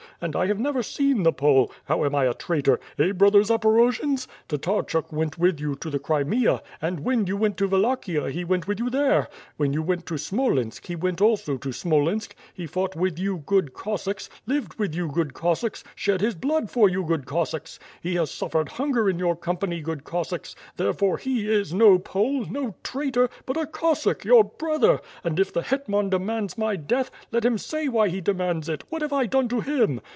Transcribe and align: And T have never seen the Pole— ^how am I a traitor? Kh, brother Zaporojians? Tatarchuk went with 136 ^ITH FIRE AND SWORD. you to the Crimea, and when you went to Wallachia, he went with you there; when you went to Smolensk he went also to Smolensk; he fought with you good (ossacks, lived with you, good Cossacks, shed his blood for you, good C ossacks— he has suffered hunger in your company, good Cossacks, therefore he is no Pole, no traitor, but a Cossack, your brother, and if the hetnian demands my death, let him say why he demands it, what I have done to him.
And 0.23 0.33
T 0.33 0.37
have 0.39 0.59
never 0.59 0.83
seen 0.83 1.23
the 1.23 1.33
Pole— 1.33 1.71
^how 1.89 2.05
am 2.05 2.13
I 2.13 2.25
a 2.25 2.35
traitor? 2.35 2.79
Kh, 2.99 3.17
brother 3.17 3.39
Zaporojians? 3.39 4.27
Tatarchuk 4.49 5.11
went 5.11 5.39
with 5.39 5.57
136 5.57 5.57
^ITH 5.57 5.57
FIRE 5.57 5.57
AND 5.57 5.57
SWORD. 5.57 5.59
you 5.69 5.75
to 5.77 5.89
the 5.89 5.97
Crimea, 5.99 6.63
and 6.79 6.99
when 6.99 7.25
you 7.25 7.35
went 7.37 7.57
to 7.57 7.67
Wallachia, 7.67 8.29
he 8.29 8.43
went 8.45 8.67
with 8.67 8.77
you 8.77 8.91
there; 8.91 9.27
when 9.57 9.73
you 9.73 9.81
went 9.81 10.05
to 10.05 10.19
Smolensk 10.19 10.85
he 10.85 10.95
went 10.95 11.21
also 11.21 11.57
to 11.57 11.71
Smolensk; 11.73 12.35
he 12.53 12.67
fought 12.67 12.95
with 12.95 13.17
you 13.17 13.41
good 13.47 13.71
(ossacks, 13.87 14.29
lived 14.45 14.75
with 14.75 14.93
you, 14.93 15.07
good 15.07 15.33
Cossacks, 15.33 15.83
shed 15.95 16.21
his 16.21 16.35
blood 16.35 16.69
for 16.69 16.87
you, 16.87 17.03
good 17.03 17.27
C 17.27 17.35
ossacks— 17.35 17.79
he 18.03 18.13
has 18.13 18.29
suffered 18.29 18.69
hunger 18.69 19.09
in 19.09 19.17
your 19.17 19.35
company, 19.35 19.81
good 19.81 20.03
Cossacks, 20.03 20.55
therefore 20.77 21.17
he 21.17 21.51
is 21.51 21.73
no 21.73 21.97
Pole, 21.97 22.45
no 22.47 22.75
traitor, 22.83 23.27
but 23.47 23.57
a 23.57 23.65
Cossack, 23.65 24.23
your 24.23 24.43
brother, 24.43 25.01
and 25.23 25.39
if 25.39 25.51
the 25.51 25.61
hetnian 25.63 26.11
demands 26.11 26.59
my 26.59 26.75
death, 26.75 27.09
let 27.31 27.43
him 27.43 27.57
say 27.57 27.87
why 27.87 28.07
he 28.09 28.21
demands 28.21 28.69
it, 28.69 28.83
what 28.89 29.01
I 29.11 29.21
have 29.21 29.29
done 29.31 29.49
to 29.49 29.61
him. 29.61 29.99